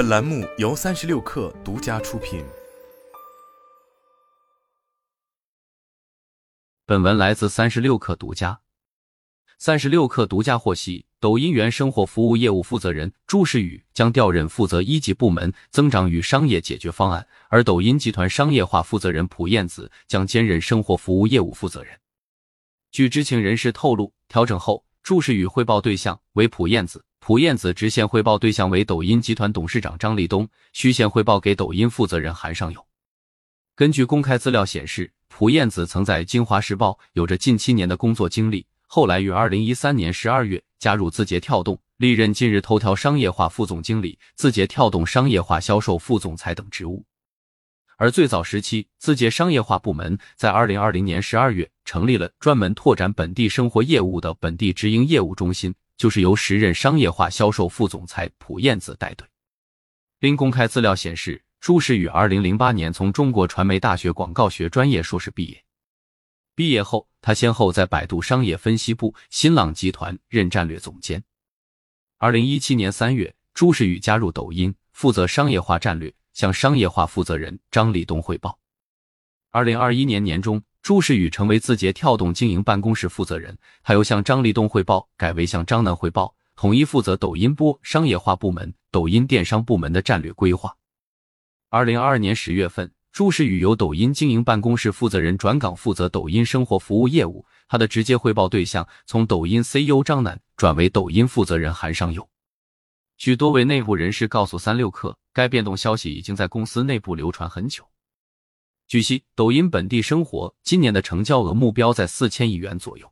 [0.00, 2.42] 本栏目由三十六氪独家出品。
[6.86, 8.62] 本文来自三十六氪独家。
[9.58, 22.00] 三十六氪独家获悉，抖音原生活服务业务负责人朱世宇将调任负责一级部门增长与商业解决方案，而抖音集团商业化负责人蒲燕子将兼任生活服务业务负责人。
[22.90, 27.04] 据知情人士透露，调整后，朱世宇汇报对象为蒲燕子。
[27.20, 32.84] 蒲燕子直线汇报对象为抖音集团董事长张立东，虚线汇报给抖音负责人韩尚友。
[33.76, 47.04] 根据公开资料显示，蒲燕子曾在京华时报有着近七年的工作经历，后来于二零一三年十二月加入字节跳动，历任今日头条商业化副总经理、字节跳动商业化销售副总裁等职务。
[47.98, 55.74] 而最早时期，字节商业化部门在二零二零年十二月成立了专门拓展本地生活业务的本地直营业务中心。
[56.00, 59.28] 就是由时任商业化销售副总裁蒲燕子带队。
[60.20, 65.62] 另公开资料显示，朱时宇二零零八年从中国传媒大学广告学专业硕士毕业。
[66.54, 71.22] 毕业后，他先后在百度商业分析部、新浪集团任战略总监。
[72.16, 78.58] 二零一七年三月，朱世宇加入抖音，负责商业化战略，向商业化负责人张立东汇报。
[79.50, 80.62] 二零二一年年中。
[80.82, 90.74] 朱世宇成为字节跳动经营办公室负责人，他又向张立东汇报改为向张楠汇报，统一负责抖音播商业化部门、抖音电商部门的战略规划。
[91.68, 102.26] 二零二二年十月份，朱世宇由抖音经营办公室负责人转岗负责抖音生活服务业务，他的直接汇报对象从抖音 CEO 张楠转为抖音负责人韩尚友。
[103.18, 107.84] 据多位内部人士告诉三六氪，该变动消息已经在公司内部流传很久。
[108.90, 113.08] 据悉，抖音本地生活今年的成交额目标在四千亿元左右，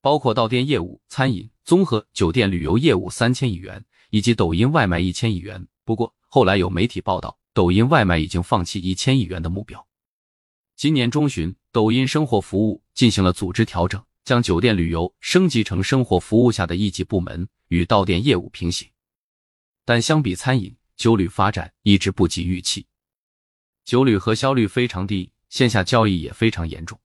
[0.00, 5.64] 包括到店业务、餐饮、综合、酒店、旅游业务三千亿元，以及抖音外卖一千亿元。
[5.84, 9.86] 不过，后来有媒体报道，抖音外卖已经放弃一千亿元的目标。
[10.74, 18.88] 今年中旬，抖音生活服务进行了组织调整，将酒店旅游升级成生活服务下的一级部门，与到店业务平行。
[19.84, 22.84] 但相比餐饮，酒旅发展一直不及预期。
[23.90, 26.96] 酒旅核销率非常低，线下交易也非常严重。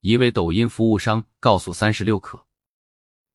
[0.00, 2.40] 一位抖音服务商告诉三十六氪，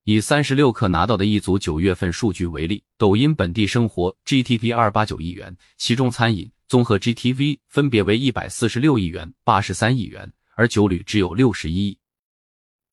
[0.06, 12.00] 以三十六氪拿到的一组九月份数据为例，抖音本地生活 GTV 二八九亿元，其中餐饮综合 GTV 分别为一百四十六亿元、八十三亿元，而酒旅只有六十一亿。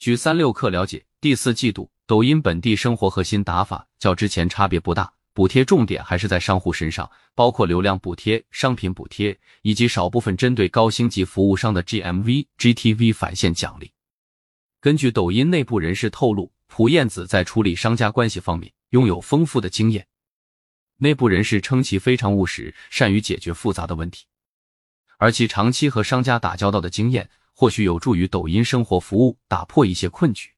[0.00, 5.12] 据三六氪了解，第四季度抖音本地生活核心打法较之前差别不大。
[5.32, 13.92] 补贴重点还是在商户身上，包括流量补贴、商品补贴，以及少部分针对高星级服务商的 GMV、GTV 返现奖励。
[14.80, 20.06] 根据抖音内部人士透露，蒲燕子在处理商家关系方面拥有丰富的经验。
[20.96, 24.26] 内部人士称其非常务实，善于解决复杂的问题，
[25.18, 30.50] 而其长期和商家打交道的经验，或许有助于抖音生活服务打破一些困局。